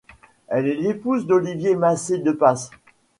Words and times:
Elle 0.47 0.65
est 0.65 0.73
l'épouse 0.81 1.27
d'Olivier 1.27 1.75
Masset-Depasse. 1.75 2.71